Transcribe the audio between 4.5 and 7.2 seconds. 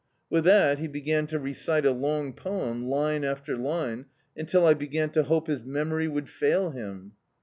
I b^an to hope his memory would fail him.